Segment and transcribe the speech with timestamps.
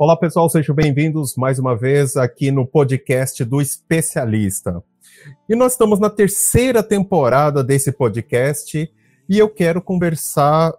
[0.00, 4.80] Olá, pessoal, sejam bem-vindos mais uma vez aqui no podcast do Especialista.
[5.48, 8.88] E nós estamos na terceira temporada desse podcast
[9.28, 10.72] e eu quero conversar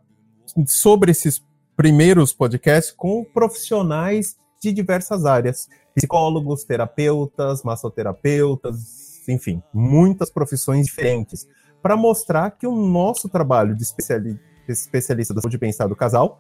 [0.66, 1.44] sobre esses
[1.76, 11.46] primeiros podcasts com profissionais de diversas áreas: psicólogos, terapeutas, massoterapeutas, enfim, muitas profissões diferentes,
[11.82, 16.40] para mostrar que o nosso trabalho de especialista da saúde e bem-estar do casal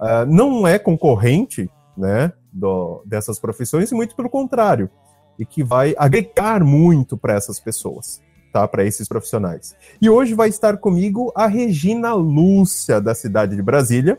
[0.00, 4.90] uh, não é concorrente né, do, dessas profissões, e muito pelo contrário,
[5.38, 8.20] e que vai agregar muito para essas pessoas,
[8.52, 8.66] tá?
[8.66, 9.74] Para esses profissionais.
[10.00, 14.18] E hoje vai estar comigo a Regina Lúcia, da cidade de Brasília,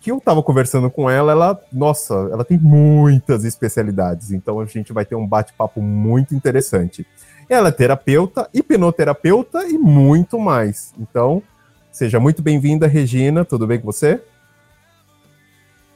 [0.00, 4.92] que eu estava conversando com ela, ela, nossa, ela tem muitas especialidades, então a gente
[4.92, 7.06] vai ter um bate-papo muito interessante.
[7.48, 10.94] Ela é terapeuta, hipnoterapeuta e muito mais.
[10.98, 11.42] Então,
[11.92, 14.22] seja muito bem-vinda, Regina, tudo bem com você?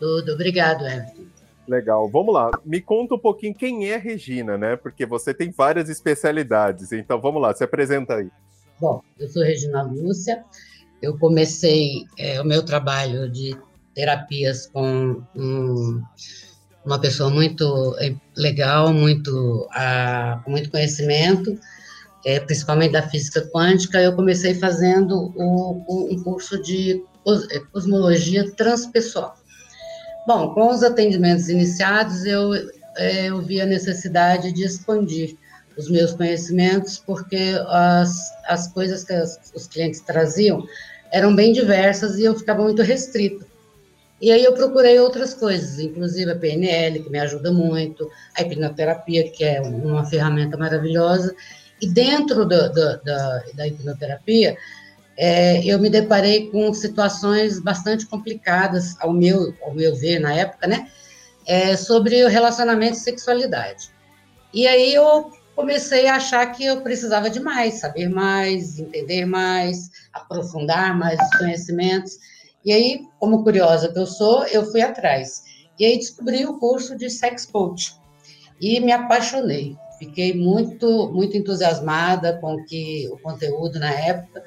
[0.04, 1.24] Tudo, obrigado, Everton.
[1.66, 2.50] Legal, vamos lá.
[2.62, 4.77] Me conta um pouquinho quem é a Regina, né?
[4.77, 6.92] Porque você tem várias especialidades.
[6.92, 8.28] Então vamos lá, se apresenta aí.
[8.78, 10.44] Bom, eu sou Regina Lúcia.
[11.00, 13.56] Eu comecei é, o meu trabalho de
[13.94, 16.02] terapias com um,
[16.84, 19.66] uma pessoa muito é, legal, muito
[20.44, 21.58] com muito conhecimento,
[22.27, 24.02] é, principalmente da física quântica.
[24.02, 27.02] Eu comecei fazendo o, um curso de
[27.50, 29.34] é, cosmologia transpessoal.
[30.27, 32.55] Bom, com os atendimentos iniciados, eu,
[32.97, 35.36] é, eu vi a necessidade de expandir
[35.77, 40.67] os meus conhecimentos, porque as, as coisas que as, os clientes traziam
[41.12, 43.47] eram bem diversas e eu ficava muito restrita.
[44.20, 49.28] E aí eu procurei outras coisas, inclusive a PNL, que me ajuda muito, a hipnoterapia,
[49.30, 51.34] que é uma ferramenta maravilhosa.
[51.80, 54.56] E dentro do, do, da, da hipnoterapia,
[55.17, 60.67] é, eu me deparei com situações bastante complicadas, ao meu, ao meu ver, na época,
[60.67, 60.89] né?
[61.47, 63.91] É, sobre o relacionamento e sexualidade.
[64.53, 69.91] E aí eu comecei a achar que eu precisava de mais, saber mais, entender mais,
[70.13, 72.19] aprofundar mais os conhecimentos.
[72.64, 75.42] E aí, como curiosa que eu sou, eu fui atrás.
[75.79, 77.95] E aí descobri o curso de sex coach
[78.61, 79.77] e me apaixonei.
[79.98, 84.42] Fiquei muito, muito entusiasmada com que o conteúdo na época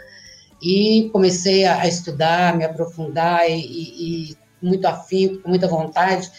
[0.61, 6.31] e comecei a, estudar, a me aprofundar e, e, muito afim, com muita vontade,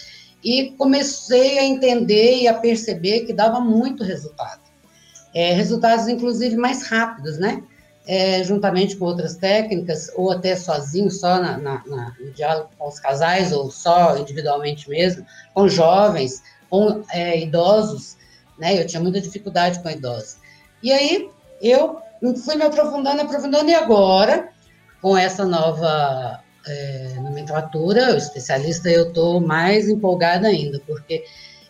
[0.42, 4.60] e comecei a entender e a perceber que dava muito resultado.
[5.34, 7.62] É, resultados, inclusive, mais rápidos, né?
[8.06, 12.88] É, juntamente com outras técnicas, ou até sozinho, só na, na, na, no diálogo com
[12.88, 18.16] os casais, ou só individualmente mesmo, com jovens, com é, idosos,
[18.58, 18.80] né?
[18.80, 20.38] Eu tinha muita dificuldade com idosos.
[20.82, 21.30] E aí,
[21.60, 21.98] eu
[22.44, 24.48] fui me aprofundando, aprofundando, e agora,
[25.00, 31.24] com essa nova é, nomenclatura, o especialista, eu estou mais empolgada ainda, porque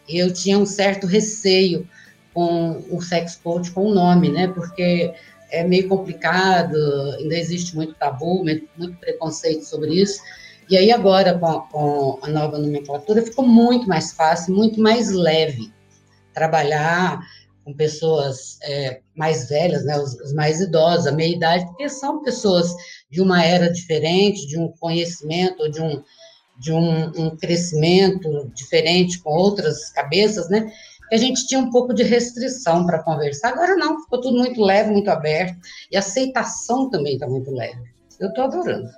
[0.08, 1.88] eu tinha um certo receio
[2.32, 4.48] com o sex coach com o nome, né?
[4.48, 5.12] Porque
[5.50, 6.76] é meio complicado,
[7.18, 10.20] ainda existe muito tabu, muito preconceito sobre isso.
[10.68, 15.72] E aí agora, com, com a nova nomenclatura, ficou muito mais fácil, muito mais leve
[16.34, 17.20] trabalhar
[17.68, 22.22] com pessoas é, mais velhas, né, os, os, mais idosos, a meia idade, porque são
[22.22, 22.74] pessoas
[23.10, 26.02] de uma era diferente, de um conhecimento, de um,
[26.58, 30.72] de um, um crescimento diferente com outras cabeças, né?
[31.10, 33.50] Que a gente tinha um pouco de restrição para conversar.
[33.50, 35.58] Agora não, ficou tudo muito leve, muito aberto,
[35.92, 37.82] e a aceitação também está muito leve.
[38.18, 38.88] Eu estou adorando.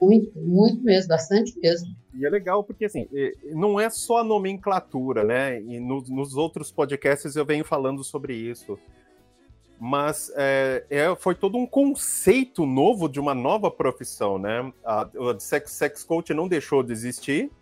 [0.00, 1.88] Muito, muito mesmo, bastante mesmo.
[2.18, 3.08] E é legal porque, assim,
[3.52, 5.60] não é só a nomenclatura, né?
[5.60, 8.76] E no, nos outros podcasts eu venho falando sobre isso.
[9.80, 14.72] Mas é, é, foi todo um conceito novo de uma nova profissão, né?
[14.84, 17.52] A, a sex, sex coach não deixou de existir,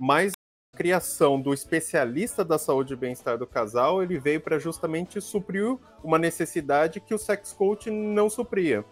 [0.00, 0.32] mas
[0.74, 5.78] a criação do especialista da saúde e bem-estar do casal, ele veio para justamente suprir
[6.02, 8.84] uma necessidade que o sex coach não supria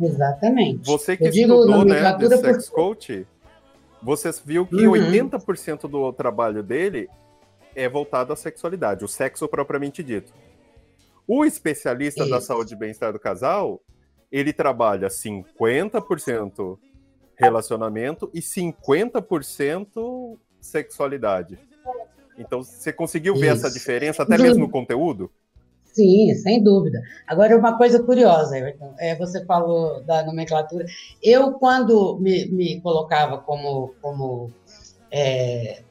[0.00, 0.84] Exatamente.
[0.86, 2.74] Você que estudou, né, de sex por...
[2.74, 3.26] coach,
[4.04, 4.92] você viu que uhum.
[4.92, 7.08] 80% do trabalho dele
[7.74, 10.32] é voltado à sexualidade, o sexo propriamente dito.
[11.26, 12.30] O especialista Isso.
[12.30, 13.80] da saúde e bem-estar do casal,
[14.30, 16.78] ele trabalha 50%
[17.34, 21.58] relacionamento e 50% sexualidade.
[22.36, 23.66] Então, você conseguiu ver Isso.
[23.66, 25.32] essa diferença até mesmo no conteúdo?
[25.94, 27.00] Sim, sem dúvida.
[27.24, 30.84] Agora, uma coisa curiosa, Everton, é, você falou da nomenclatura.
[31.22, 34.50] Eu, quando me, me colocava como, como
[35.08, 35.84] é,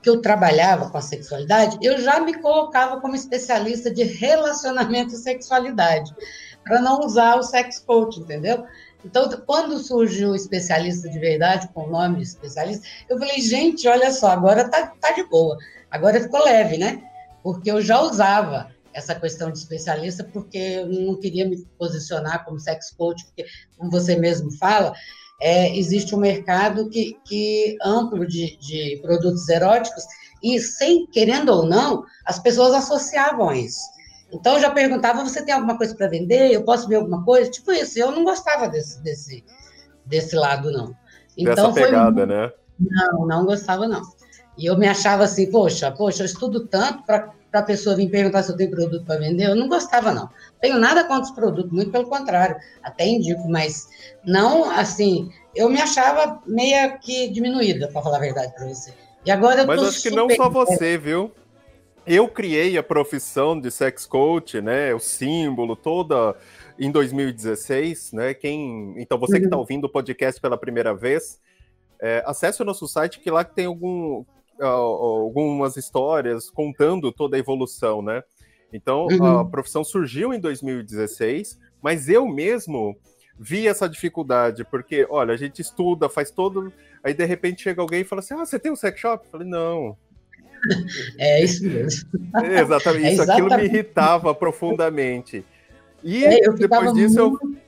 [0.00, 5.18] que eu trabalhava com a sexualidade, eu já me colocava como especialista de relacionamento e
[5.18, 6.14] sexualidade,
[6.62, 8.64] para não usar o sex coach, entendeu?
[9.04, 13.88] Então, quando surgiu o especialista de verdade, com o nome de especialista, eu falei, gente,
[13.88, 15.58] olha só, agora tá, tá de boa,
[15.90, 17.02] agora ficou leve, né?
[17.42, 22.58] Porque eu já usava essa questão de especialista, porque eu não queria me posicionar como
[22.58, 23.44] sex coach, porque,
[23.76, 24.94] como você mesmo fala,
[25.40, 30.04] é, existe um mercado que, que amplo de, de produtos eróticos
[30.42, 33.82] e, sem querendo ou não, as pessoas associavam isso.
[34.32, 36.50] Então, eu já perguntava, você tem alguma coisa para vender?
[36.50, 37.50] Eu posso ver alguma coisa?
[37.50, 39.44] Tipo isso, eu não gostava desse, desse,
[40.06, 40.94] desse lado, não.
[41.36, 42.34] Então, Dessa pegada, foi...
[42.34, 42.52] né?
[42.78, 44.02] Não, não gostava, não.
[44.56, 48.42] E eu me achava assim, poxa, poxa, eu estudo tanto para a pessoa vir perguntar
[48.42, 49.48] se eu tenho produto para vender.
[49.48, 50.28] Eu não gostava, não.
[50.60, 53.88] Tenho nada contra os produtos, muito pelo contrário, até indico, mas
[54.24, 55.30] não assim.
[55.54, 58.92] Eu me achava meio que diminuída, para falar a verdade para você.
[59.24, 61.32] E agora eu Mas acho que não só você, viu?
[62.06, 64.94] Eu criei a profissão de sex coach, né?
[64.94, 66.36] O símbolo toda
[66.78, 68.34] em 2016, né?
[68.34, 69.62] Quem, então você que está uhum.
[69.62, 71.40] ouvindo o podcast pela primeira vez,
[72.00, 74.24] é, acesse o nosso site que lá tem algum,
[74.60, 78.22] algumas histórias contando toda a evolução, né?
[78.72, 79.38] Então, uhum.
[79.38, 82.96] a profissão surgiu em 2016, mas eu mesmo
[83.38, 86.72] vi essa dificuldade, porque, olha, a gente estuda, faz todo.
[87.02, 89.24] Aí, de repente, chega alguém e fala assim: Ah, você tem um sex shop?
[89.24, 89.96] Eu falei, não.
[91.18, 92.08] É isso mesmo.
[92.42, 93.52] É exatamente, isso, é exatamente.
[93.52, 95.44] aquilo me irritava profundamente.
[96.02, 97.58] E é, depois disso muito...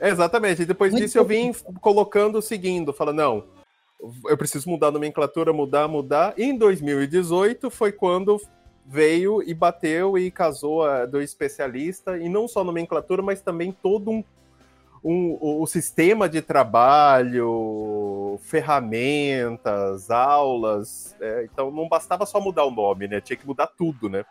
[0.00, 0.08] eu.
[0.08, 3.44] Exatamente, e depois muito disso eu vim colocando, seguindo, falando, não,
[4.26, 6.34] eu preciso mudar a nomenclatura, mudar, mudar.
[6.36, 8.40] E em 2018 foi quando
[8.86, 14.10] veio e bateu e casou a, do especialista, e não só nomenclatura, mas também todo
[14.10, 14.24] um,
[15.04, 21.14] um o, o sistema de trabalho, ferramentas, aulas.
[21.20, 23.20] É, então não bastava só mudar o nome, né?
[23.20, 24.24] Tinha que mudar tudo, né?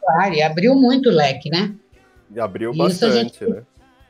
[0.00, 1.74] Claro, e abriu muito o leque, né?
[2.34, 3.62] E abriu bastante, a gente, né?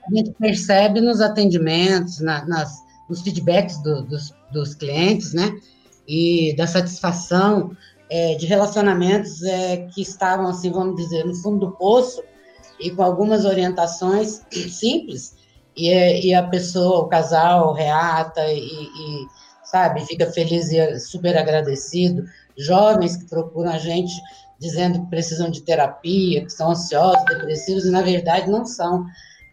[0.06, 5.52] A gente percebe nos atendimentos, na, nas os feedbacks do, dos, dos clientes, né?
[6.06, 7.76] E da satisfação
[8.10, 12.22] é, de relacionamentos é, que estavam, assim, vamos dizer, no fundo do poço
[12.78, 15.36] e com algumas orientações simples.
[15.76, 19.26] E, é, e a pessoa, o casal, reata e, e,
[19.64, 22.24] sabe, fica feliz e super agradecido.
[22.58, 24.12] Jovens que procuram a gente
[24.58, 29.04] dizendo que precisam de terapia, que são ansiosos, depressivos, e na verdade não são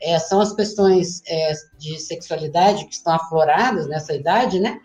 [0.01, 4.79] é, são as questões é, de sexualidade que estão afloradas nessa idade, né?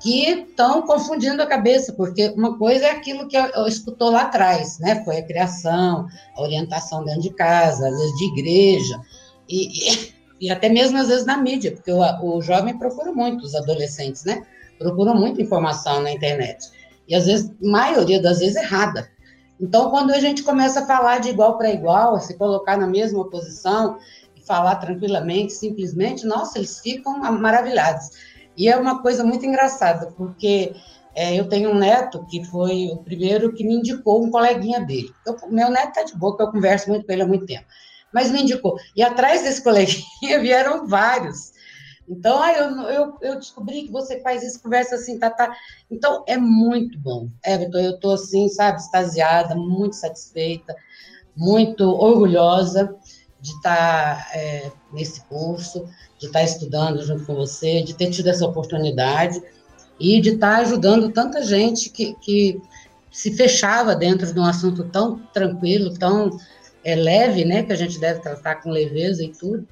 [0.00, 4.22] Que estão confundindo a cabeça, porque uma coisa é aquilo que eu, eu escutou lá
[4.22, 5.02] atrás, né?
[5.04, 6.06] Foi a criação,
[6.36, 9.00] a orientação dentro de casa, às vezes de igreja,
[9.48, 10.14] e, e,
[10.46, 14.24] e até mesmo às vezes na mídia, porque o, o jovem procura muito, os adolescentes,
[14.24, 14.42] né?
[14.78, 16.68] Procuram muita informação na internet.
[17.08, 19.08] E às vezes, maioria das vezes, errada.
[19.62, 23.24] Então, quando a gente começa a falar de igual para igual, se colocar na mesma
[23.30, 23.96] posição,
[24.52, 28.10] falar tranquilamente, simplesmente, nossa, eles ficam maravilhados.
[28.54, 30.74] E é uma coisa muito engraçada, porque
[31.14, 35.10] é, eu tenho um neto que foi o primeiro que me indicou um coleguinha dele.
[35.26, 37.64] Eu, meu neto está de boa, eu converso muito com ele há muito tempo,
[38.12, 38.76] mas me indicou.
[38.94, 40.04] E atrás desse coleguinha
[40.38, 41.52] vieram vários.
[42.06, 45.50] Então, ah, eu, eu, eu descobri que você faz isso, conversa assim, tá, tá.
[45.90, 47.30] Então, é muito bom.
[47.42, 50.76] Everton, eu estou assim, sabe, extasiada, muito satisfeita,
[51.34, 52.94] muito orgulhosa
[53.42, 55.84] de estar tá, é, nesse curso,
[56.18, 59.42] de estar tá estudando junto com você, de ter tido essa oportunidade
[59.98, 62.62] e de estar tá ajudando tanta gente que, que
[63.10, 66.30] se fechava dentro de um assunto tão tranquilo, tão
[66.84, 69.66] é, leve, né, que a gente deve tratar com leveza e tudo.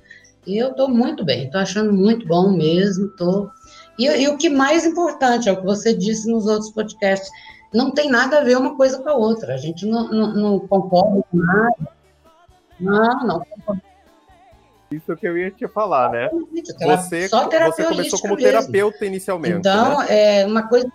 [0.44, 3.50] E eu estou muito bem, estou achando muito bom mesmo, estou...
[3.96, 7.30] E, e, o que mais importante, é o que você disse nos outros podcasts,
[7.72, 10.58] não tem nada a ver uma coisa com a outra, a gente não, não, não
[10.60, 11.99] concorda com nada,
[12.80, 13.46] não, não.
[14.90, 16.28] Isso que eu ia te falar, né?
[16.30, 18.50] Você, você começou como mesmo.
[18.50, 19.58] terapeuta inicialmente.
[19.58, 20.40] Então, né?
[20.40, 20.90] é uma coisa.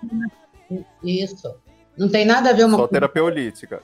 [1.01, 1.55] Isso.
[1.97, 3.81] Não tem nada a ver uma Só terapia holística.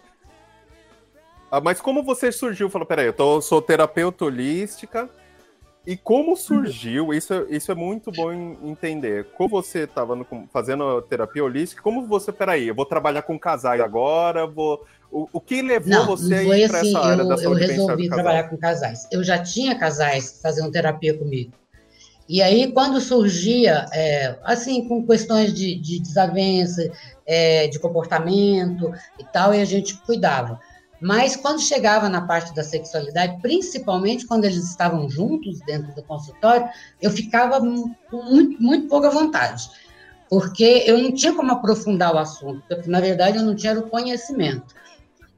[1.49, 2.69] Ah, mas como você surgiu?
[2.69, 5.09] Falou, peraí, eu tô, sou terapeuta holística.
[5.85, 7.11] E como surgiu?
[7.13, 8.31] Isso, isso é muito bom
[8.63, 9.25] entender.
[9.35, 10.15] Como você estava
[10.53, 15.41] fazendo terapia holística, como você, peraí, eu vou trabalhar com casais agora, vou o, o
[15.41, 18.09] que levou não, você a ir para assim, essa área eu, da saúde Eu resolvi
[18.09, 19.07] trabalhar com casais.
[19.11, 21.51] Eu já tinha casais fazendo terapia comigo.
[22.29, 26.89] E aí, quando surgia, é, assim, com questões de, de desavença,
[27.25, 30.57] é, de comportamento e tal, e a gente cuidava.
[31.01, 36.69] Mas quando chegava na parte da sexualidade, principalmente quando eles estavam juntos dentro do consultório,
[37.01, 39.67] eu ficava com muito, muito pouca vontade,
[40.29, 43.89] porque eu não tinha como aprofundar o assunto, porque, na verdade, eu não tinha o
[43.89, 44.75] conhecimento.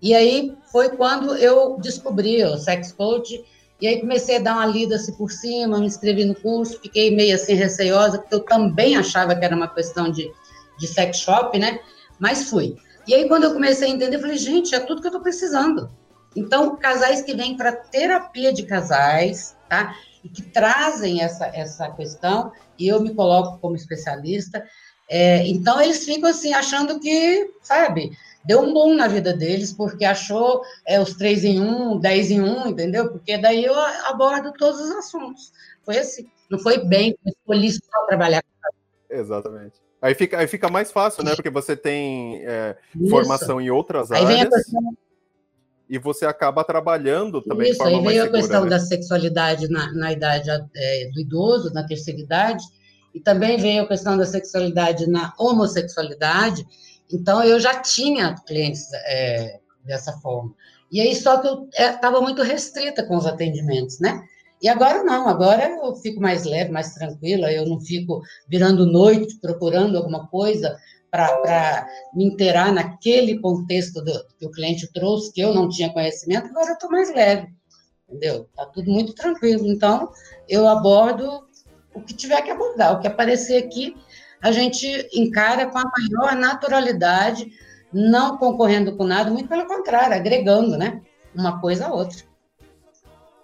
[0.02, 3.42] E aí foi quando eu descobri o sex coach
[3.80, 7.16] E aí comecei a dar uma lida assim por cima, me inscrevi no curso, fiquei
[7.16, 10.30] meio assim receosa, porque eu também achava que era uma questão de,
[10.78, 11.80] de sex shop, né?
[12.20, 12.76] Mas fui.
[13.08, 15.22] E aí quando eu comecei a entender, eu falei, gente, é tudo que eu estou
[15.22, 15.92] precisando.
[16.36, 19.96] Então, casais que vêm para terapia de casais, tá?
[20.24, 24.66] E que trazem essa, essa questão, e eu me coloco como especialista,
[25.10, 28.12] é, então eles ficam assim, achando que, sabe,
[28.44, 32.42] deu um bom na vida deles, porque achou é, os três em um, dez em
[32.42, 33.12] um, entendeu?
[33.12, 35.52] Porque daí eu abordo todos os assuntos.
[35.84, 36.26] Foi assim.
[36.50, 39.76] Não foi bem, eu escolhi só trabalhar com Exatamente.
[40.04, 41.34] Aí fica, aí fica mais fácil, né?
[41.36, 42.76] Porque você tem é,
[43.10, 44.54] formação em outras aí áreas.
[44.54, 44.98] Questão...
[45.90, 48.70] E você acaba trabalhando também Isso, de forma aí veio a questão né?
[48.70, 52.64] da sexualidade na, na idade é, do idoso, na terceira idade,
[53.14, 56.66] e também veio a questão da sexualidade na homossexualidade,
[57.14, 60.54] então, eu já tinha clientes é, dessa forma.
[60.92, 64.24] E aí, só que eu estava é, muito restrita com os atendimentos, né?
[64.64, 69.38] E agora não, agora eu fico mais leve, mais tranquila, eu não fico virando noite
[69.42, 70.80] procurando alguma coisa
[71.12, 76.48] para me inteirar naquele contexto do, que o cliente trouxe, que eu não tinha conhecimento,
[76.48, 77.50] agora eu estou mais leve,
[78.08, 78.48] entendeu?
[78.50, 79.68] Está tudo muito tranquilo.
[79.68, 80.10] Então,
[80.48, 81.46] eu abordo
[81.94, 83.98] o que tiver que abordar, o que aparecer aqui,
[84.42, 87.52] a gente encara com a maior naturalidade,
[87.92, 91.02] não concorrendo com nada, muito pelo contrário, agregando, né?
[91.36, 92.33] Uma coisa a outra.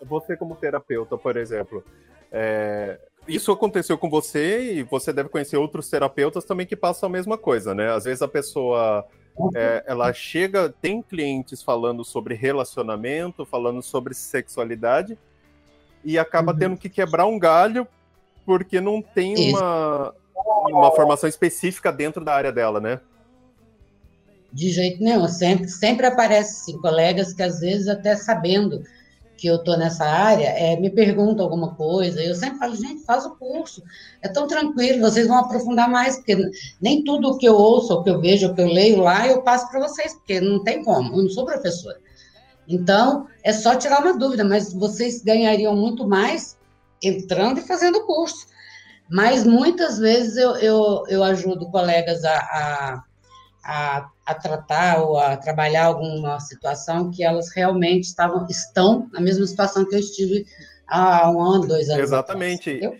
[0.02, 1.84] Você, como terapeuta, por exemplo,
[2.32, 7.12] é, isso aconteceu com você e você deve conhecer outros terapeutas também que passam a
[7.12, 7.92] mesma coisa, né?
[7.92, 9.06] Às vezes a pessoa
[9.56, 15.18] é, ela chega, tem clientes falando sobre relacionamento, falando sobre sexualidade
[16.04, 16.58] e acaba uhum.
[16.58, 17.88] tendo que quebrar um galho
[18.46, 20.14] porque não tem uma,
[20.68, 23.00] uma formação específica dentro da área dela, né?
[24.52, 25.28] De jeito nenhum.
[25.28, 28.84] Sempre, sempre aparece assim, colegas que às vezes até sabendo
[29.40, 33.26] que eu estou nessa área, é, me perguntam alguma coisa, eu sempre falo, gente, faz
[33.26, 33.82] o curso,
[34.22, 36.38] é tão tranquilo, vocês vão aprofundar mais, porque
[36.82, 39.28] nem tudo o que eu ouço, o que eu vejo, o que eu leio lá,
[39.28, 41.98] eu passo para vocês, porque não tem como, eu não sou professora.
[42.68, 46.58] Então, é só tirar uma dúvida, mas vocês ganhariam muito mais
[47.02, 48.48] entrando e fazendo o curso.
[49.10, 53.04] Mas muitas vezes eu, eu, eu ajudo colegas a, a,
[53.70, 59.46] a, a, tratar ou a trabalhar alguma situação que elas realmente estavam, estão na mesma
[59.46, 60.44] situação que eu estive
[60.88, 62.02] há um ano, dois anos.
[62.02, 62.78] Exatamente.
[62.78, 63.00] Atrás,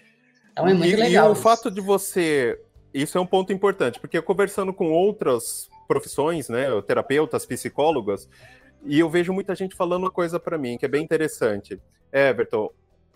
[0.52, 1.26] então é muito e, legal.
[1.26, 1.42] E o isso.
[1.42, 2.62] fato de você.
[2.94, 8.30] Isso é um ponto importante, porque conversando com outras profissões, né, terapeutas, psicólogas,
[8.86, 11.80] e eu vejo muita gente falando uma coisa para mim que é bem interessante.
[12.14, 12.70] Everton,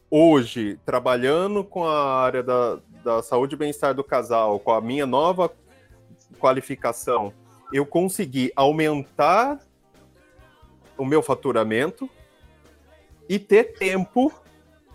[0.10, 5.06] hoje, trabalhando com a área da, da saúde e bem-estar do casal, com a minha
[5.06, 5.52] nova
[6.40, 7.34] qualificação,
[7.74, 9.60] eu consegui aumentar
[10.98, 12.10] o meu faturamento
[13.28, 14.32] e ter tempo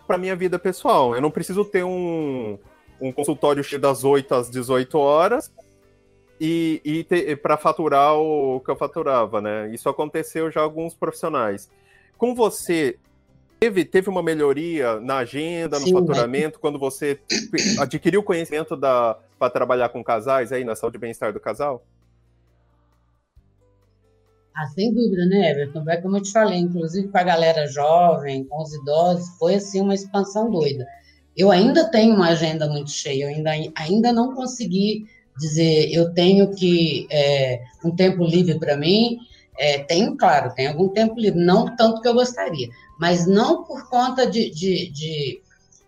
[0.06, 1.14] para minha vida pessoal.
[1.14, 2.58] Eu não preciso ter um,
[3.00, 5.52] um consultório cheio das 8 às 18 horas
[6.40, 9.68] e, e para faturar o que eu faturava, né?
[9.75, 11.68] Isso aconteceu já alguns profissionais.
[12.16, 12.97] Com você,
[13.61, 16.61] Teve, teve uma melhoria na agenda, no Sim, faturamento, mas...
[16.61, 17.18] quando você
[17.80, 21.85] adquiriu conhecimento para trabalhar com casais aí na saúde e bem-estar do casal?
[24.59, 25.88] Ah, sem dúvida, né, Everton?
[25.88, 29.81] É como eu te falei, inclusive com a galera jovem, com os idosos, foi assim
[29.81, 30.85] uma expansão doida.
[31.37, 35.05] Eu ainda tenho uma agenda muito cheia, eu ainda, ainda não consegui
[35.38, 39.19] dizer, eu tenho que é, um tempo livre para mim.
[39.57, 43.88] É, tenho, claro, tenho algum tempo livre, não tanto que eu gostaria, mas não por
[43.88, 45.41] conta de, de, de,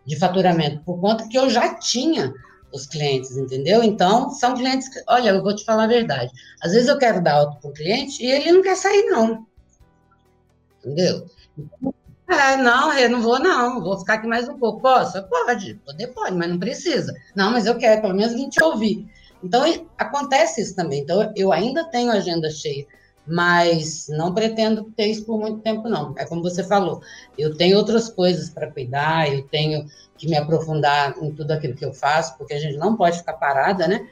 [0.06, 2.32] de faturamento, por conta que eu já tinha
[2.72, 3.82] os clientes, entendeu?
[3.82, 6.30] Então, são clientes que, olha, eu vou te falar a verdade.
[6.62, 9.46] Às vezes eu quero dar alta para o cliente e ele não quer sair, não.
[10.78, 11.26] Entendeu?
[12.28, 13.82] É, não, eu não vou, não.
[13.82, 14.80] Vou ficar aqui mais um pouco.
[14.80, 15.22] Posso?
[15.24, 15.74] Pode.
[15.84, 17.12] Poder pode, mas não precisa.
[17.34, 19.06] Não, mas eu quero, pelo menos, a gente ouvir.
[19.42, 19.64] Então,
[19.98, 21.00] acontece isso também.
[21.00, 22.86] Então, eu ainda tenho agenda cheia
[23.26, 26.14] mas não pretendo ter isso por muito tempo, não.
[26.16, 27.00] É como você falou,
[27.38, 29.86] eu tenho outras coisas para cuidar, eu tenho
[30.16, 33.34] que me aprofundar em tudo aquilo que eu faço, porque a gente não pode ficar
[33.34, 34.06] parada, né?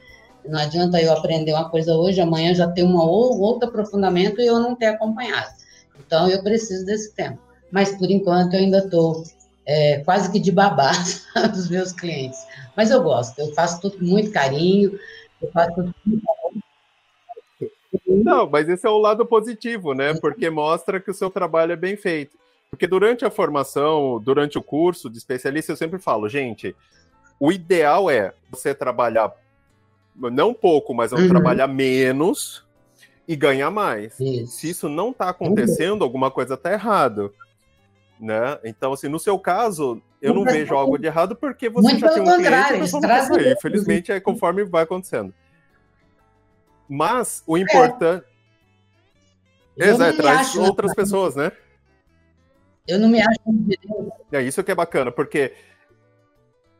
[0.47, 4.59] Não adianta eu aprender uma coisa hoje, amanhã já ter um outro aprofundamento e eu
[4.59, 5.49] não ter acompanhado.
[5.99, 7.39] Então, eu preciso desse tempo.
[7.71, 9.23] Mas, por enquanto, eu ainda estou
[9.65, 10.91] é, quase que de babá
[11.53, 12.39] dos meus clientes.
[12.75, 14.97] Mas eu gosto, eu faço tudo com muito carinho,
[15.41, 16.25] eu faço tudo com muito
[18.17, 20.13] não, mas esse é o lado positivo, né?
[20.13, 22.37] Porque mostra que o seu trabalho é bem feito.
[22.69, 26.75] Porque durante a formação, durante o curso de especialista, eu sempre falo, gente,
[27.39, 29.33] o ideal é você trabalhar
[30.15, 31.29] não pouco, mas uhum.
[31.29, 32.65] trabalhar menos
[33.27, 34.19] e ganhar mais.
[34.19, 34.53] Isso.
[34.53, 37.31] Se isso não está acontecendo, alguma coisa está errada.
[38.19, 38.59] Né?
[38.65, 42.13] Então, assim, no seu caso, eu não vejo algo de errado porque você Muito já
[42.13, 43.53] tem um cliente e traz aí.
[43.53, 45.33] Infelizmente, é conforme vai acontecendo.
[46.89, 47.61] Mas o é.
[47.61, 48.25] importante.
[49.77, 49.89] É.
[49.89, 51.51] Exato, traz outras pessoas, né?
[52.87, 53.39] Eu não me acho.
[54.31, 55.53] É isso que é bacana, porque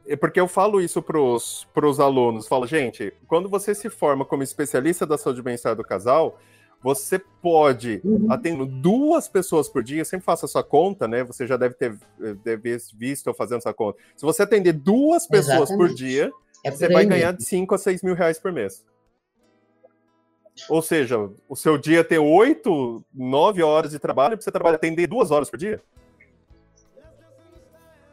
[0.07, 2.47] é porque eu falo isso para os alunos.
[2.47, 6.39] Falo, gente, quando você se forma como especialista da saúde e bem-estar do casal,
[6.81, 8.25] você pode, uhum.
[8.31, 11.23] atendendo duas pessoas por dia, sempre faça essa conta, né?
[11.25, 11.95] Você já deve ter
[12.43, 13.99] deve visto eu fazendo essa conta.
[14.15, 15.89] Se você atender duas pessoas Exatamente.
[15.89, 16.31] por dia,
[16.65, 18.83] é você vai ganhar de 5 a 6 mil reais por mês.
[20.67, 25.31] Ou seja, o seu dia tem 8, 9 horas de trabalho, você trabalha atender duas
[25.31, 25.81] horas por dia.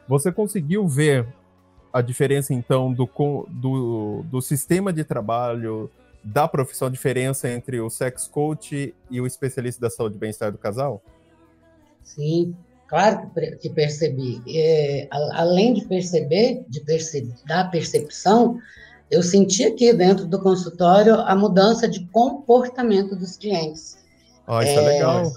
[0.07, 1.27] Você conseguiu ver
[1.91, 3.09] a diferença, então, do,
[3.49, 5.89] do, do sistema de trabalho
[6.23, 10.51] da profissão, a diferença entre o sex coach e o especialista da saúde e bem-estar
[10.51, 11.01] do casal?
[12.03, 12.55] Sim,
[12.87, 14.41] claro que percebi.
[14.47, 18.59] É, além de perceber, de perceber, da percepção,
[19.09, 23.97] eu senti aqui dentro do consultório a mudança de comportamento dos clientes.
[24.45, 25.31] Ah, isso é, é legal.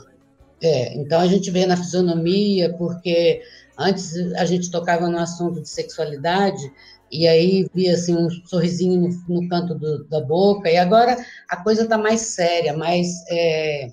[0.62, 3.42] É, então a gente vê na fisionomia, porque
[3.78, 6.70] antes a gente tocava no assunto de sexualidade,
[7.10, 11.16] e aí via assim um sorrisinho no, no canto do, da boca, e agora
[11.48, 13.90] a coisa está mais séria, mais é,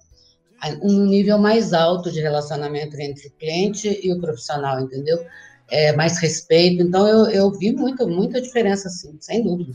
[0.81, 5.23] um nível mais alto de relacionamento entre o cliente e o profissional, entendeu?
[5.69, 9.73] É, mais respeito, então eu, eu vi muito, muita diferença, assim, sem dúvida.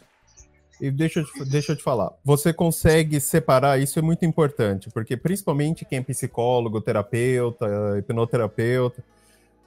[0.80, 4.90] E deixa eu, te, deixa eu te falar, você consegue separar, isso é muito importante,
[4.90, 7.66] porque principalmente quem é psicólogo, terapeuta,
[7.99, 9.04] hipnoterapeuta,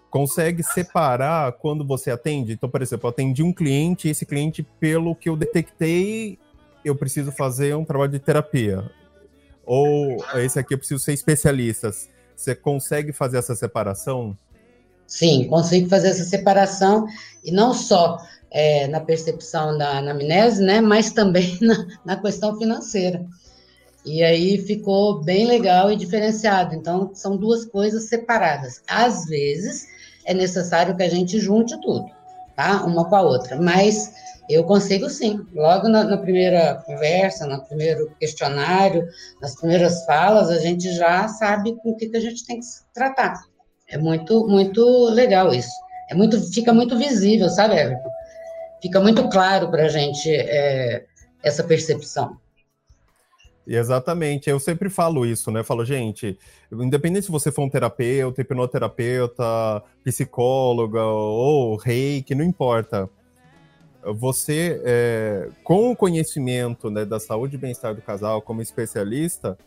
[0.10, 2.54] consegue separar quando você atende.
[2.54, 6.40] Então, por exemplo, eu atendi um cliente, e esse cliente, pelo que eu detectei,
[6.86, 8.90] eu preciso fazer um trabalho de terapia.
[9.66, 11.92] Ou esse aqui eu preciso ser especialista.
[12.36, 14.38] Você consegue fazer essa separação?
[15.08, 17.06] Sim, consigo fazer essa separação,
[17.44, 18.18] e não só
[18.52, 23.26] é, na percepção da anamnese, né, mas também na, na questão financeira.
[24.06, 26.76] E aí ficou bem legal e diferenciado.
[26.76, 28.82] Então, são duas coisas separadas.
[28.88, 29.88] Às vezes,
[30.26, 32.06] é necessário que a gente junte tudo,
[32.56, 32.84] tá?
[32.84, 33.60] Uma com a outra.
[33.60, 34.14] Mas
[34.48, 35.44] eu consigo sim.
[35.54, 39.08] Logo na, na, primeira conversa, no primeiro questionário,
[39.42, 42.66] nas primeiras falas, a gente já sabe com o que, que a gente tem que
[42.66, 43.42] se tratar.
[43.88, 45.72] É muito, muito legal isso.
[46.10, 47.76] É muito, fica muito visível, sabe?
[48.82, 51.06] Fica muito claro para a gente é,
[51.44, 52.38] essa percepção.
[53.68, 55.62] Exatamente, eu sempre falo isso, né?
[55.62, 56.38] Eu falo, gente,
[56.72, 63.10] independente se você for um terapeuta, hipnoterapeuta, psicóloga ou reiki, não importa.
[64.04, 69.58] Você, é, com o conhecimento né, da saúde e bem-estar do casal como especialista,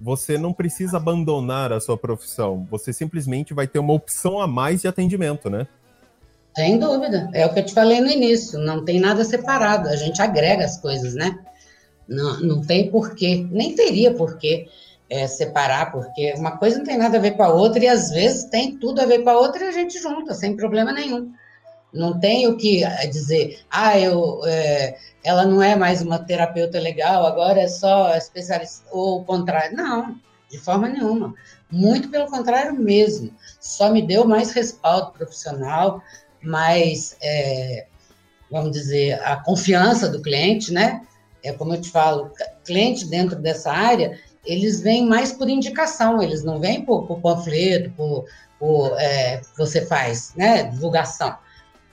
[0.00, 2.66] você não precisa abandonar a sua profissão.
[2.70, 5.66] Você simplesmente vai ter uma opção a mais de atendimento, né?
[6.56, 7.28] Sem dúvida.
[7.34, 8.58] É o que eu te falei no início.
[8.58, 9.88] Não tem nada separado.
[9.88, 11.38] A gente agrega as coisas, né?
[12.08, 14.66] Não, não tem porquê, nem teria porquê
[15.08, 18.10] é, separar, porque uma coisa não tem nada a ver com a outra, e às
[18.10, 21.32] vezes tem tudo a ver com a outra e a gente junta, sem problema nenhum.
[21.92, 26.78] Não tem o que é, dizer, ah, eu, é, ela não é mais uma terapeuta
[26.78, 29.76] legal, agora é só especialista, ou o contrário.
[29.76, 30.16] Não,
[30.50, 31.34] de forma nenhuma.
[31.70, 33.32] Muito pelo contrário mesmo.
[33.60, 36.02] Só me deu mais respaldo profissional,
[36.42, 37.86] mais, é,
[38.50, 41.02] vamos dizer, a confiança do cliente, né?
[41.42, 42.30] é como eu te falo,
[42.64, 47.90] clientes dentro dessa área, eles vêm mais por indicação, eles não vêm por, por panfleto,
[47.92, 48.24] por,
[48.58, 51.36] por é, você faz, né, divulgação.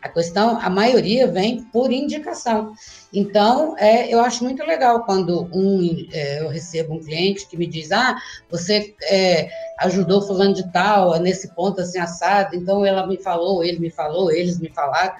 [0.07, 2.73] A questão, a maioria vem por indicação.
[3.13, 7.67] Então, é, eu acho muito legal quando um, é, eu recebo um cliente que me
[7.67, 8.15] diz, ah,
[8.49, 13.79] você é, ajudou fulano de tal, nesse ponto assim, assado, então ela me falou, ele
[13.79, 15.13] me falou, eles me falaram,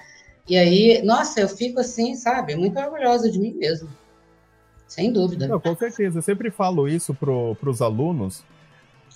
[0.48, 3.88] e aí, nossa, eu fico assim, sabe, muito orgulhosa de mim mesmo.
[4.86, 5.46] Sem dúvida.
[5.46, 6.18] Não, com certeza.
[6.18, 8.42] Eu sempre falo isso para os alunos,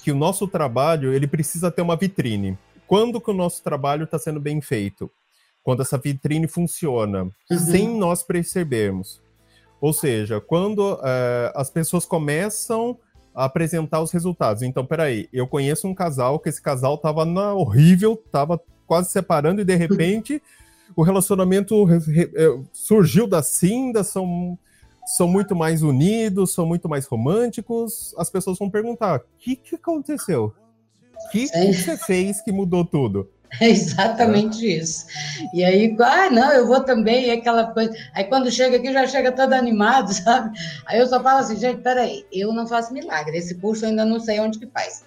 [0.05, 2.59] que o nosso trabalho ele precisa ter uma vitrine.
[2.87, 5.11] Quando que o nosso trabalho está sendo bem feito?
[5.63, 7.59] Quando essa vitrine funciona, uhum.
[7.59, 9.21] sem nós percebermos.
[9.81, 12.99] Ou seja, quando é, as pessoas começam
[13.35, 14.63] a apresentar os resultados.
[14.63, 19.61] Então, peraí, eu conheço um casal que esse casal estava na horrível, estava quase separando
[19.61, 20.43] e de repente
[20.95, 24.59] o relacionamento é, surgiu da cinda, são
[25.05, 29.75] são muito mais unidos, são muito mais românticos, as pessoas vão perguntar: o que, que
[29.75, 30.55] aconteceu?
[31.27, 33.29] O que, que você fez que mudou tudo?
[33.61, 34.79] É exatamente é.
[34.79, 35.07] isso.
[35.53, 37.93] E aí, ah, não, eu vou também, é aquela coisa.
[38.15, 40.57] Aí quando chega aqui, já chega todo animado, sabe?
[40.87, 44.05] Aí eu só falo assim, gente, peraí, eu não faço milagre, esse curso eu ainda
[44.05, 45.05] não sei onde que faz.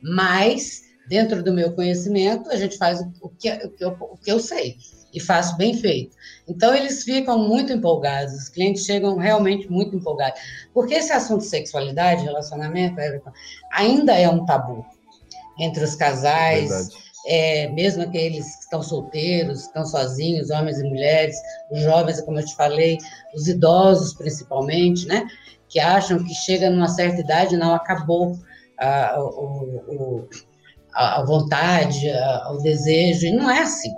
[0.00, 4.30] Mas dentro do meu conhecimento, a gente faz o que, o que, eu, o que
[4.30, 4.76] eu sei
[5.12, 6.14] e faço bem feito.
[6.46, 10.38] Então, eles ficam muito empolgados, os clientes chegam realmente muito empolgados.
[10.74, 13.00] Porque esse assunto de sexualidade, relacionamento,
[13.72, 14.84] ainda é um tabu
[15.58, 16.90] entre os casais,
[17.28, 21.36] é, mesmo aqueles que estão solteiros, estão sozinhos, homens e mulheres,
[21.70, 22.96] os jovens, como eu te falei,
[23.34, 25.26] os idosos principalmente, né?
[25.68, 28.38] Que acham que chega numa certa idade, não acabou
[28.80, 29.18] a,
[30.94, 33.92] a, a vontade, a, o desejo, e não é assim.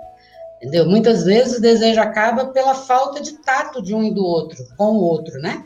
[0.57, 0.85] Entendeu?
[0.89, 4.97] Muitas vezes o desejo acaba pela falta de tato de um e do outro, com
[4.97, 5.63] o outro, né?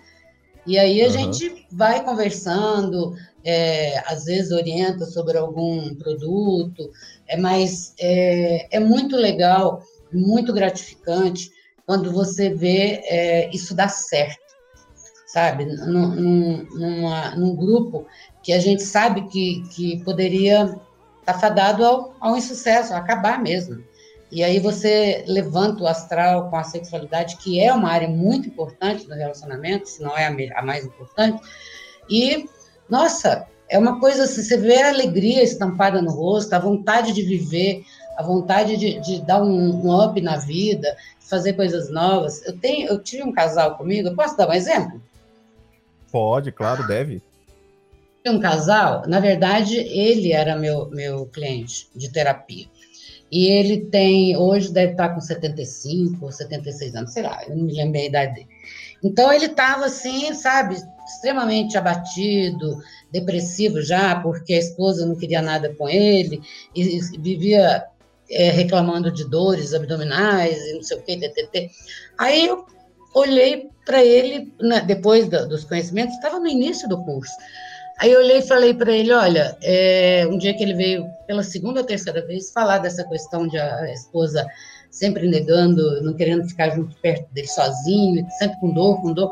[0.67, 1.11] E aí a uhum.
[1.11, 6.91] gente vai conversando, é, às vezes orienta sobre algum produto,
[7.27, 11.51] é, mas é, é muito legal, muito gratificante
[11.85, 14.41] quando você vê é, isso dar certo,
[15.27, 15.65] sabe?
[15.65, 18.07] Num, num, numa, num grupo
[18.41, 23.41] que a gente sabe que, que poderia estar tá fadado ao, ao insucesso, a acabar
[23.41, 23.83] mesmo.
[24.31, 29.07] E aí você levanta o astral com a sexualidade, que é uma área muito importante
[29.07, 31.41] no relacionamento, se não é a mais importante.
[32.09, 32.49] E,
[32.89, 37.23] nossa, é uma coisa assim, você vê a alegria estampada no rosto, a vontade de
[37.23, 37.83] viver,
[38.17, 42.45] a vontade de, de dar um, um, up na vida, fazer coisas novas.
[42.45, 45.01] Eu tenho, eu tive um casal comigo, eu posso dar um exemplo?
[46.11, 47.21] Pode, claro, deve.
[48.25, 52.65] Um casal, na verdade, ele era meu, meu cliente de terapia.
[53.31, 57.65] E ele tem, hoje deve estar com 75 ou 76 anos, sei lá, eu não
[57.65, 58.47] me lembro a idade dele.
[59.03, 65.73] Então ele estava assim, sabe, extremamente abatido, depressivo já, porque a esposa não queria nada
[65.75, 66.41] com ele,
[66.75, 67.85] e, vivia
[68.29, 71.71] é, reclamando de dores abdominais e não sei o que, ttt.
[72.17, 72.65] Aí eu
[73.13, 77.33] olhei para ele, né, depois do, dos conhecimentos, estava no início do curso.
[77.97, 81.43] Aí eu olhei e falei para ele, olha, é, um dia que ele veio pela
[81.43, 84.45] segunda ou terceira vez falar dessa questão de a esposa
[84.95, 89.29] sempre negando, não querendo ficar junto perto dele sozinho, sempre com dor, com dor.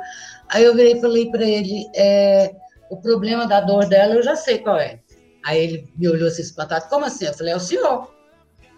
[0.49, 2.53] Aí eu virei e falei para ele, é,
[2.89, 4.99] o problema da dor dela eu já sei qual é.
[5.45, 7.25] Aí ele me olhou assim espantado, como assim?
[7.25, 8.13] Eu falei, é o senhor,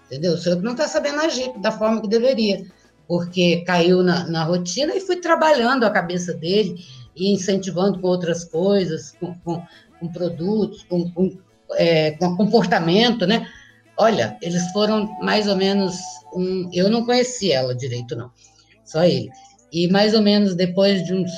[0.06, 0.34] entendeu?
[0.34, 2.63] O senhor não está sabendo agir da forma que deveria,
[3.08, 6.76] porque caiu na, na rotina e fui trabalhando a cabeça dele,
[7.15, 9.63] e incentivando com outras coisas, com, com,
[10.00, 11.36] com produtos, com, com,
[11.71, 13.48] é, com, comportamento, né?
[13.97, 15.97] Olha, eles foram mais ou menos
[16.34, 18.31] um, eu não conhecia ela direito não,
[18.84, 19.29] só ele.
[19.71, 21.31] E mais ou menos depois de uns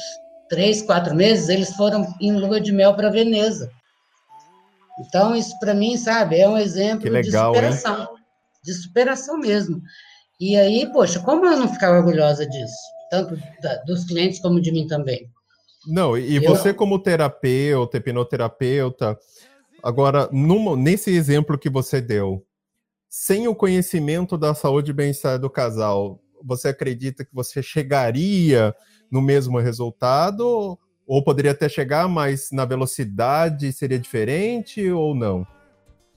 [0.49, 3.71] três, quatro meses, eles foram em lua de mel para Veneza.
[4.99, 8.07] Então isso para mim, sabe, é um exemplo legal, de superação, hein?
[8.63, 9.81] de superação mesmo.
[10.39, 12.75] E aí, poxa, como eu não ficava orgulhosa disso,
[13.09, 15.29] tanto da, dos clientes como de mim também.
[15.87, 16.43] Não, e eu...
[16.43, 19.17] você como terapeuta, hipnoterapeuta,
[19.81, 22.45] agora, numa, nesse exemplo que você deu,
[23.09, 28.75] sem o conhecimento da saúde e bem-estar do casal, você acredita que você chegaria
[29.09, 30.77] no mesmo resultado?
[31.05, 35.47] Ou poderia até chegar, mas na velocidade seria diferente ou não?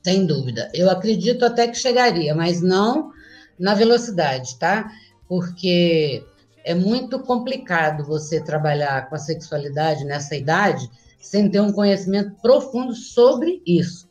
[0.03, 0.70] Sem dúvida.
[0.74, 3.12] Eu acredito até que chegaria, mas não
[3.59, 4.90] na velocidade, tá?
[5.29, 6.24] Porque
[6.64, 12.94] é muito complicado você trabalhar com a sexualidade nessa idade sem ter um conhecimento profundo
[12.94, 14.10] sobre isso.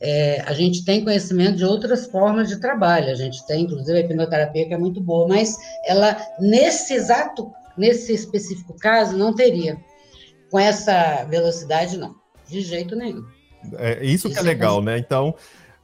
[0.00, 4.00] É, a gente tem conhecimento de outras formas de trabalho, a gente tem, inclusive, a
[4.00, 9.76] hipnoterapia, que é muito boa, mas ela, nesse exato, nesse específico caso, não teria.
[10.50, 12.16] Com essa velocidade, não,
[12.48, 13.24] de jeito nenhum.
[13.74, 14.98] É, isso, isso que é legal, é né?
[14.98, 15.34] Então,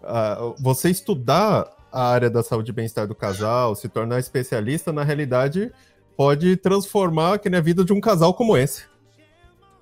[0.02, 5.04] uh, você estudar a área da saúde e bem-estar do casal, se tornar especialista, na
[5.04, 5.70] realidade,
[6.16, 8.84] pode transformar que a vida de um casal como esse.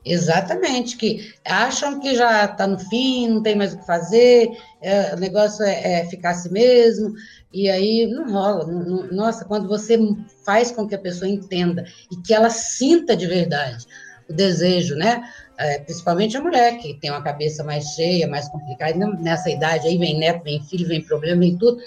[0.05, 4.51] Exatamente, que acham que já está no fim, não tem mais o que fazer,
[4.83, 7.15] é, o negócio é, é, ficar assim mesmo,
[7.51, 8.67] e aí não rola.
[8.67, 9.99] Não, não, nossa, quando você
[10.45, 13.87] faz com que a pessoa entenda e que ela sinta de verdade
[14.29, 15.23] o desejo, né?
[15.57, 19.97] É, principalmente a mulher, que tem uma cabeça mais cheia, mais complicada, nessa idade aí
[19.97, 21.79] vem neto, vem filho, vem problema, vem tudo.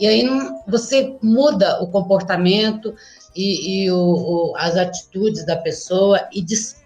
[0.00, 2.92] E aí não, você muda o comportamento
[3.36, 6.81] e, e o, o, as atitudes da pessoa e desperta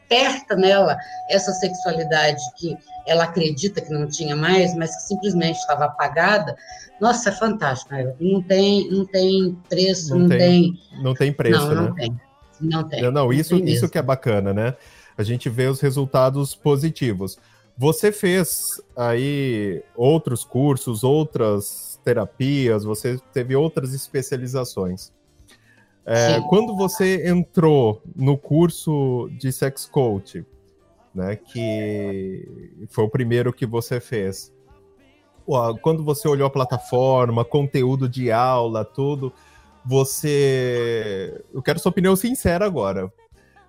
[0.57, 0.97] nela
[1.29, 6.57] essa sexualidade que ela acredita que não tinha mais, mas que simplesmente estava apagada.
[7.01, 8.15] Nossa, é fantástico, né?
[8.21, 11.75] Não tem, não tem preço, não, não tem, tem, Não tem preço, não, né?
[11.75, 12.21] Não tem.
[12.61, 13.03] Não tem.
[13.03, 14.75] Não, não isso, tem isso que é bacana, né?
[15.17, 17.39] A gente vê os resultados positivos.
[17.77, 25.13] Você fez aí outros cursos, outras terapias, você teve outras especializações.
[26.07, 30.45] É, quando você entrou no curso de sex coach,
[31.13, 32.49] né, que
[32.91, 34.53] foi o primeiro que você fez,
[35.83, 39.33] quando você olhou a plataforma, conteúdo de aula, tudo,
[39.85, 41.43] você.
[41.53, 43.13] Eu quero sua opinião sincera agora.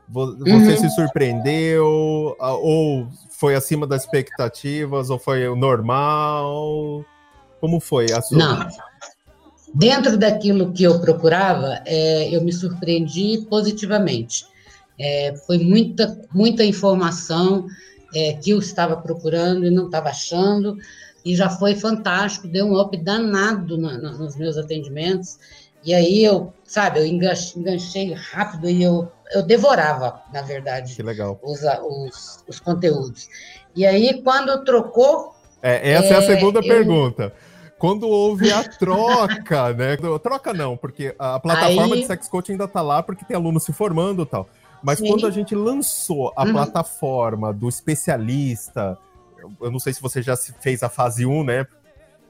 [0.09, 0.77] Você uhum.
[0.77, 2.35] se surpreendeu?
[2.39, 5.09] Ou foi acima das expectativas?
[5.09, 7.05] Ou foi o normal?
[7.59, 8.37] Como foi a sua?
[8.37, 8.69] Não.
[9.73, 14.45] Dentro daquilo que eu procurava, é, eu me surpreendi positivamente.
[14.99, 17.67] É, foi muita, muita informação
[18.15, 20.77] é, que eu estava procurando e não estava achando,
[21.23, 25.37] e já foi fantástico, deu um up danado na, na, nos meus atendimentos.
[25.83, 31.39] E aí eu, sabe, eu enganchei rápido e eu, eu devorava, na verdade, que legal.
[31.43, 33.27] Os, os, os conteúdos.
[33.75, 35.35] E aí, quando trocou.
[35.61, 36.63] É, essa é, é a segunda eu...
[36.63, 37.33] pergunta.
[37.77, 39.97] Quando houve a troca, né?
[40.21, 42.01] Troca não, porque a plataforma aí...
[42.01, 44.49] de sex coach ainda está lá porque tem aluno se formando e tal.
[44.81, 45.07] Mas Sim.
[45.07, 46.53] quando a gente lançou a uhum.
[46.53, 48.97] plataforma do especialista,
[49.61, 51.67] eu não sei se você já fez a fase 1, né?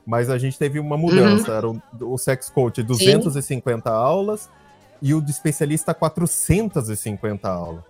[0.06, 1.52] Mas a gente teve uma mudança.
[1.52, 1.58] Uhum.
[1.58, 1.82] Era o,
[2.14, 3.96] o Sex Coach 250 Sim.
[3.96, 4.50] aulas
[5.02, 7.84] e o de especialista 450 aulas.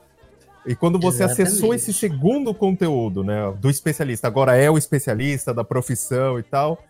[0.66, 1.48] E quando você Exatamente.
[1.48, 6.84] acessou esse segundo conteúdo, né, do especialista, agora é o especialista da profissão e tal,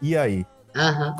[0.00, 0.46] e aí?
[0.76, 1.16] Aham.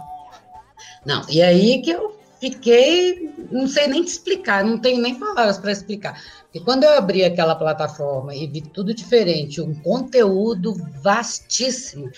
[1.05, 5.59] Não, e aí que eu fiquei, não sei nem te explicar, não tenho nem palavras
[5.59, 6.21] para explicar.
[6.43, 12.11] Porque quando eu abri aquela plataforma e vi tudo diferente, um conteúdo vastíssimo,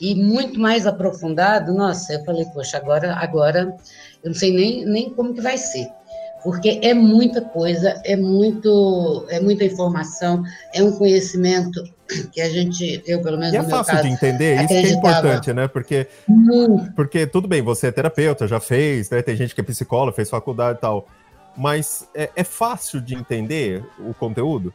[0.00, 3.76] e muito mais aprofundado, nossa, eu falei, poxa, agora, agora
[4.22, 5.88] eu não sei nem, nem como que vai ser.
[6.42, 11.82] Porque é muita coisa, é muito, é muita informação, é um conhecimento
[12.32, 14.90] que a gente, eu pelo menos e é fácil caso, de entender, isso que é
[14.90, 15.66] importante, né?
[15.66, 16.88] Porque, hum.
[16.94, 19.22] porque tudo bem, você é terapeuta, já fez, né?
[19.22, 21.08] Tem gente que é psicóloga, fez faculdade e tal.
[21.56, 24.72] Mas é, é fácil de entender o conteúdo?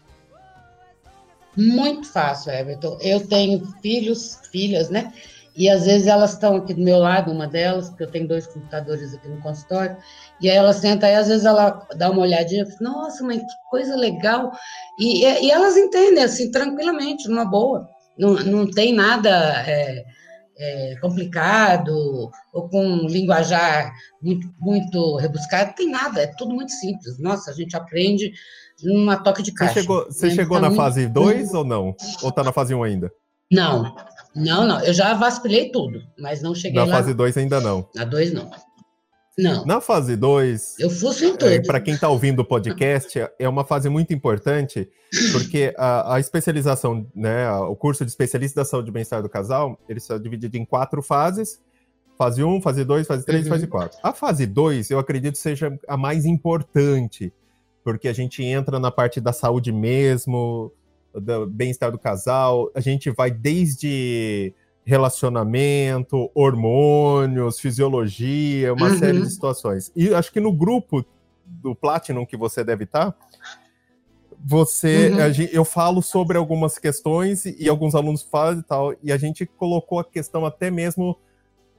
[1.55, 2.97] Muito fácil, Everton.
[3.01, 5.13] Eu tenho filhos, filhas, né?
[5.55, 8.47] E às vezes elas estão aqui do meu lado, uma delas, porque eu tenho dois
[8.47, 9.97] computadores aqui no consultório,
[10.39, 13.95] e aí ela senta aí, às vezes ela dá uma olhadinha, nossa, mas que coisa
[13.95, 14.51] legal.
[14.97, 17.87] E, e elas entendem, assim, tranquilamente, numa boa.
[18.17, 19.29] Não, não tem nada
[19.67, 20.05] é,
[20.57, 27.19] é, complicado ou com linguajar muito, muito rebuscado, tem nada, é tudo muito simples.
[27.19, 28.31] Nossa, a gente aprende
[28.83, 29.73] numa toque de caixa.
[29.73, 30.33] Você chegou, você né?
[30.33, 31.95] chegou na fase 2 ou não?
[32.21, 33.11] Ou tá na fase 1 um ainda?
[33.51, 33.93] Não,
[34.35, 34.79] não, não.
[34.83, 36.91] Eu já vasculhei tudo, mas não cheguei na lá.
[36.91, 37.87] Na fase 2 ainda não.
[37.93, 38.49] Na 2 não.
[39.37, 39.65] Não.
[39.65, 40.79] Na fase 2.
[40.79, 41.51] Eu fuço em tudo.
[41.51, 44.89] É, Para quem está ouvindo o podcast, é uma fase muito importante,
[45.31, 49.79] porque a, a, especialização, né, o curso de especialista da saúde e bem-estar do casal,
[49.87, 51.59] ele está dividido em quatro fases.
[52.17, 53.55] Fase 1, um, fase 2, fase 3 e uhum.
[53.55, 53.99] fase 4.
[54.03, 57.33] A fase 2, eu acredito, seja a mais importante,
[57.83, 60.71] porque a gente entra na parte da saúde mesmo,
[61.13, 68.97] do bem-estar do casal, a gente vai desde relacionamento, hormônios, fisiologia, uma uhum.
[68.97, 69.91] série de situações.
[69.95, 71.05] E acho que no grupo
[71.45, 73.15] do Platinum que você deve estar,
[74.43, 75.47] você, uhum.
[75.51, 79.99] eu falo sobre algumas questões e alguns alunos falam e tal, e a gente colocou
[79.99, 81.17] a questão até mesmo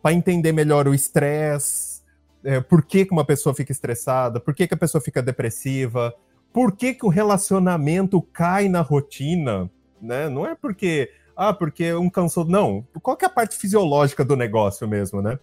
[0.01, 2.03] para entender melhor o estresse,
[2.45, 6.15] é, por que, que uma pessoa fica estressada, por que, que a pessoa fica depressiva,
[6.53, 10.29] por que, que o relacionamento cai na rotina, né?
[10.29, 12.45] Não é porque, ah, porque um cansou.
[12.45, 15.39] Não, qual que é a parte fisiológica do negócio mesmo, né?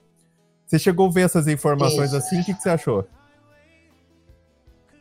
[0.66, 2.18] Você chegou a ver essas informações Isso.
[2.18, 3.08] assim, o que, que você achou?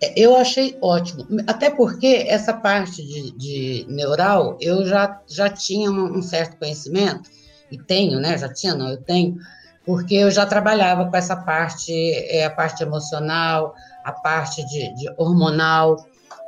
[0.02, 5.90] É, eu achei ótimo, até porque essa parte de, de neural eu já, já tinha
[5.90, 7.28] um, um certo conhecimento,
[7.70, 8.38] e tenho, né?
[8.38, 9.36] Já tinha, não, eu tenho,
[9.84, 13.74] porque eu já trabalhava com essa parte, é, a parte emocional,
[14.08, 15.96] a parte de, de hormonal,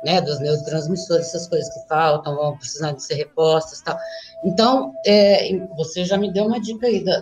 [0.03, 3.97] né, dos neurotransmissores, essas coisas que faltam, vão precisando de ser repostas tal.
[4.43, 7.13] Então, é, você já me deu uma dica aí do,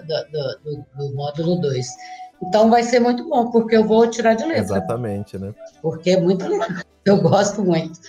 [0.95, 1.87] do módulo 2.
[2.41, 4.63] Então, vai ser muito bom, porque eu vou tirar de letra.
[4.77, 5.53] Exatamente, né?
[5.81, 6.69] Porque é muito legal.
[7.05, 7.99] Eu gosto muito.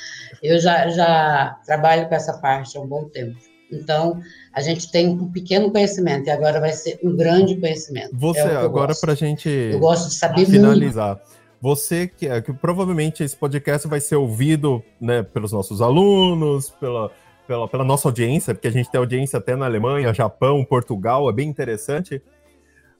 [0.42, 3.38] Eu já, já trabalho com essa parte há um bom tempo.
[3.72, 4.20] Então,
[4.52, 8.10] a gente tem um pequeno conhecimento e agora vai ser um grande conhecimento.
[8.12, 11.16] Você, é agora para a gente eu gosto de saber finalizar.
[11.16, 11.39] Muito.
[11.60, 17.10] Você que, é, que provavelmente esse podcast vai ser ouvido né, pelos nossos alunos, pela,
[17.46, 21.32] pela, pela nossa audiência, porque a gente tem audiência até na Alemanha, Japão, Portugal, é
[21.32, 22.22] bem interessante.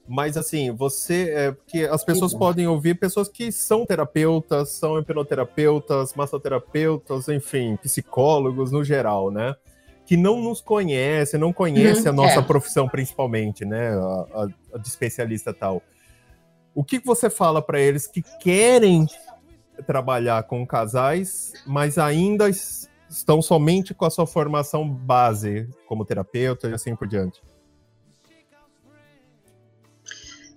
[0.07, 6.13] Mas assim, você é que as pessoas podem ouvir pessoas que são terapeutas, são hipnoterapeutas,
[6.13, 9.55] massoterapeutas, enfim, psicólogos no geral, né?
[10.11, 12.41] que não nos conhece, não conhece uhum, a nossa é.
[12.41, 15.81] profissão principalmente, né, a, a, a, de especialista tal.
[16.73, 19.05] O que você fala para eles que querem
[19.85, 22.49] trabalhar com casais, mas ainda
[23.09, 27.41] estão somente com a sua formação base como terapeuta e assim por diante?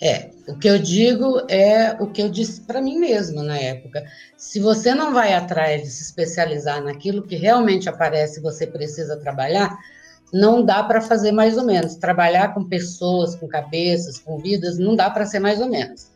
[0.01, 4.05] É, o que eu digo é o que eu disse para mim mesma na época.
[4.37, 9.17] Se você não vai atrás de se especializar naquilo que realmente aparece e você precisa
[9.17, 9.77] trabalhar,
[10.33, 11.97] não dá para fazer mais ou menos.
[11.97, 16.11] Trabalhar com pessoas, com cabeças, com vidas, não dá para ser mais ou menos.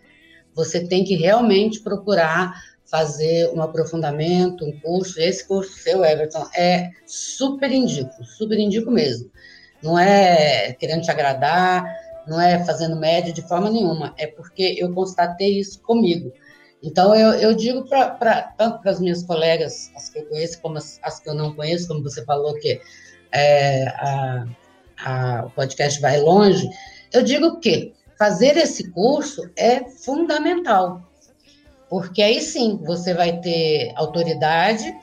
[0.54, 2.52] Você tem que realmente procurar
[2.84, 5.20] fazer um aprofundamento, um curso.
[5.20, 9.30] Esse curso seu, Everton, é super indico, super indico mesmo.
[9.82, 11.84] Não é querendo te agradar,
[12.26, 16.32] não é fazendo média de forma nenhuma, é porque eu constatei isso comigo.
[16.82, 20.78] Então, eu, eu digo para tanto para as minhas colegas, as que eu conheço, como
[20.78, 22.80] as, as, que eu não conheço, como você falou que
[23.32, 24.46] é, a,
[25.04, 26.68] a, o podcast vai longe,
[27.12, 31.02] eu digo que fazer esse curso é fundamental,
[31.88, 34.94] porque aí sim você vai ter autoridade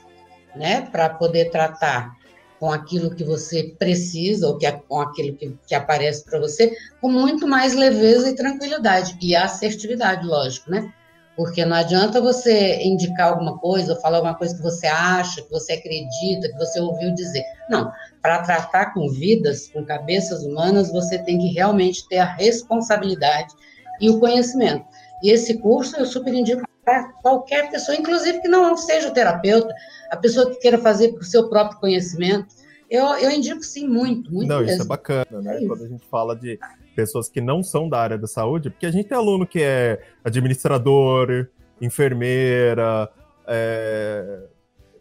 [0.54, 2.16] né, para poder tratar
[2.58, 7.10] com aquilo que você precisa, ou que, com aquilo que, que aparece para você, com
[7.10, 10.92] muito mais leveza e tranquilidade, e assertividade, lógico, né?
[11.36, 15.50] Porque não adianta você indicar alguma coisa, ou falar alguma coisa que você acha, que
[15.50, 17.44] você acredita, que você ouviu dizer.
[17.68, 23.52] Não, para tratar com vidas, com cabeças humanas, você tem que realmente ter a responsabilidade
[24.00, 24.86] e o conhecimento.
[25.22, 29.74] E esse curso eu super indico para qualquer pessoa, inclusive que não seja o terapeuta,
[30.10, 32.54] a pessoa que queira fazer por seu próprio conhecimento.
[32.88, 34.72] Eu, eu indico sim muito, muito Não, mesmo.
[34.72, 35.62] isso é bacana, né?
[35.62, 36.58] É Quando a gente fala de
[36.96, 40.02] pessoas que não são da área da saúde, porque a gente tem aluno que é
[40.24, 41.46] administrador,
[41.80, 43.08] enfermeira,
[43.46, 44.40] é,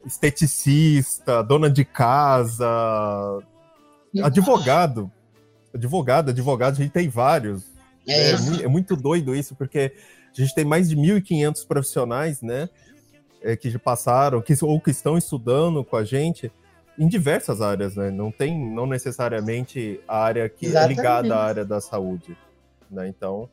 [0.06, 2.68] esteticista, dona de casa,
[4.22, 5.10] advogado.
[5.74, 7.64] Advogado, advogado, a gente tem vários.
[8.08, 9.94] É, é, é muito doido isso, porque
[10.38, 12.70] a gente tem mais de 1.500 profissionais, né?
[13.42, 16.52] É, que já passaram, que, ou que estão estudando com a gente
[16.98, 18.10] em diversas áreas, né?
[18.10, 21.00] Não tem, não necessariamente a área que Exatamente.
[21.00, 22.38] é ligada à área da saúde,
[22.90, 23.08] né?
[23.08, 23.50] Então.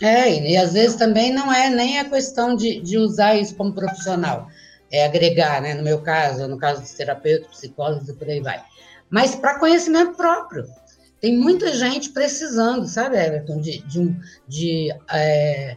[0.00, 3.72] É, e às vezes também não é nem a questão de, de usar isso como
[3.72, 4.48] profissional,
[4.90, 5.74] é agregar, né?
[5.74, 8.62] No meu caso, no caso dos terapeutas, psicólogos e por aí vai.
[9.08, 10.66] Mas para conhecimento próprio.
[11.20, 14.16] Tem muita gente precisando, sabe, Everton, de, de, um,
[14.48, 15.76] de é,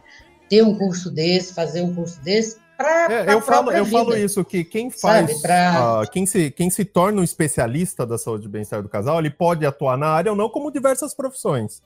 [0.50, 4.44] ter um curso desse, fazer um curso desse, Pra, é, eu falo, eu falo isso
[4.44, 6.02] que quem faz, Sabe, pra...
[6.02, 9.30] uh, quem, se, quem se torna um especialista da saúde e bem-estar do casal, ele
[9.30, 11.82] pode atuar na área ou não, como diversas profissões.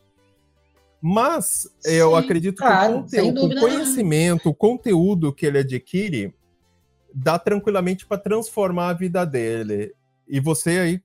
[1.00, 6.34] Mas Sim, eu acredito claro, que o, conteúdo, o conhecimento, o conteúdo que ele adquire,
[7.14, 9.94] dá tranquilamente para transformar a vida dele.
[10.28, 11.02] E você aí.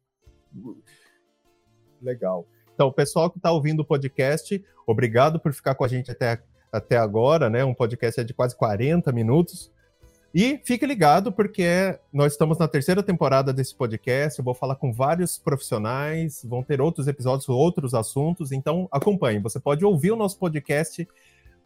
[2.01, 2.45] Legal.
[2.73, 6.41] Então, o pessoal que está ouvindo o podcast, obrigado por ficar com a gente até,
[6.71, 7.63] até agora, né?
[7.63, 9.71] Um podcast é de quase 40 minutos.
[10.37, 14.37] E fique ligado, porque nós estamos na terceira temporada desse podcast.
[14.37, 18.51] Eu vou falar com vários profissionais, vão ter outros episódios, outros assuntos.
[18.51, 19.39] Então, acompanhe.
[19.39, 21.07] Você pode ouvir o nosso podcast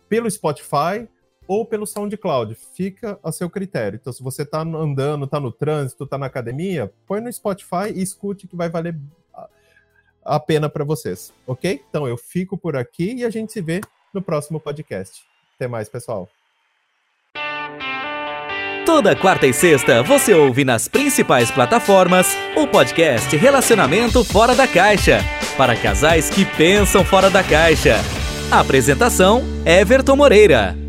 [0.08, 1.10] pelo Spotify
[1.48, 2.54] ou pelo SoundCloud.
[2.54, 3.98] Fica a seu critério.
[4.00, 8.04] Então, se você está andando, está no trânsito, está na academia, põe no Spotify e
[8.04, 8.96] escute que vai valer
[10.24, 11.82] a pena para vocês, ok?
[11.90, 13.82] Então, eu fico por aqui e a gente se vê
[14.14, 15.24] no próximo podcast.
[15.56, 16.30] Até mais, pessoal.
[18.90, 25.24] Toda quarta e sexta você ouve nas principais plataformas o podcast Relacionamento Fora da Caixa
[25.56, 27.98] para casais que pensam fora da caixa.
[28.50, 30.89] Apresentação: Everton Moreira.